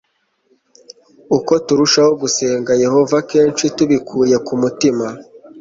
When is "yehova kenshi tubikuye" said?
2.83-4.35